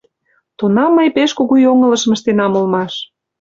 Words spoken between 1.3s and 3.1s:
кугу йоҥылышым ыштенам улмаш.